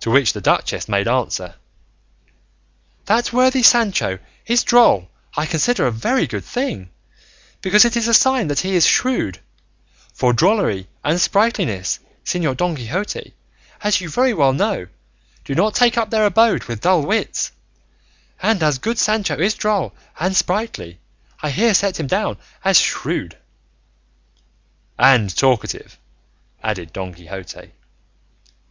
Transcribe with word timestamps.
To 0.00 0.10
which 0.10 0.32
the 0.32 0.40
duchess 0.40 0.88
made 0.88 1.06
answer, 1.06 1.56
"that 3.04 3.34
worthy 3.34 3.62
Sancho 3.62 4.18
is 4.46 4.62
droll 4.64 5.10
I 5.36 5.44
consider 5.44 5.86
a 5.86 5.90
very 5.92 6.26
good 6.26 6.46
thing, 6.46 6.88
because 7.60 7.84
it 7.84 7.94
is 7.94 8.08
a 8.08 8.14
sign 8.14 8.46
that 8.48 8.60
he 8.60 8.74
is 8.74 8.86
shrewd; 8.86 9.40
for 10.14 10.32
drollery 10.32 10.88
and 11.04 11.20
sprightliness, 11.20 11.98
Señor 12.24 12.56
Don 12.56 12.74
Quixote, 12.76 13.34
as 13.84 14.00
you 14.00 14.08
very 14.08 14.32
well 14.32 14.54
know, 14.54 14.86
do 15.44 15.54
not 15.54 15.74
take 15.74 15.98
up 15.98 16.08
their 16.08 16.24
abode 16.24 16.64
with 16.64 16.80
dull 16.80 17.02
wits; 17.02 17.52
and 18.40 18.62
as 18.62 18.78
good 18.78 18.98
Sancho 18.98 19.36
is 19.38 19.52
droll 19.52 19.92
and 20.18 20.34
sprightly 20.34 20.98
I 21.42 21.50
here 21.50 21.74
set 21.74 22.00
him 22.00 22.06
down 22.06 22.38
as 22.64 22.80
shrewd." 22.80 23.36
"And 24.98 25.28
talkative," 25.36 25.98
added 26.62 26.94
Don 26.94 27.12
Quixote. 27.12 27.72